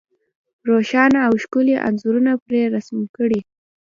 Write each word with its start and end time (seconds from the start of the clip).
روښانه 0.69 1.19
او 1.27 1.33
ښکلي 1.43 1.75
انځورونه 1.87 2.31
پرې 2.45 2.61
رسم 2.75 2.97
کړي. 3.17 3.39